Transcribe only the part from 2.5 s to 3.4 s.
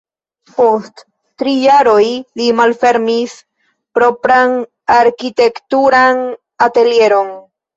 malfermis